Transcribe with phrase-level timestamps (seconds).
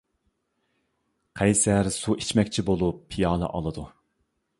[1.41, 3.85] قەيسەر سۇ ئىچمەكچى بولۇپ پىيالە ئالىدۇ.